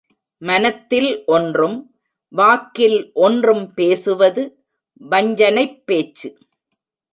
[0.41, 1.95] மனத்தில் ஒன்றும்
[2.33, 4.43] வாக்கில் ஒன்றும் பேசுவது
[5.09, 6.37] வஞ்சனைப் பேச்சு.